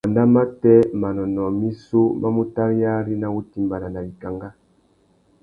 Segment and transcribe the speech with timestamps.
[0.05, 4.49] Wanda matê manônōh missú má mú taréyari nà wutimbāna nà wikangá.